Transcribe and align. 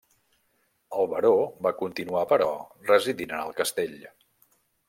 El 1.01 1.09
baró 1.11 1.33
va 1.67 1.73
continuar, 1.83 2.25
però, 2.33 2.49
residint 2.91 3.37
en 3.39 3.47
el 3.47 3.57
castell. 3.63 3.99